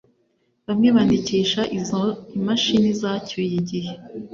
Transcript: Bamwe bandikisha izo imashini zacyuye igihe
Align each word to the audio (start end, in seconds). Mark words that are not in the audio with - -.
Bamwe 0.67 0.87
bandikisha 0.95 1.61
izo 1.79 2.03
imashini 2.39 2.89
zacyuye 3.01 3.53
igihe 3.61 3.93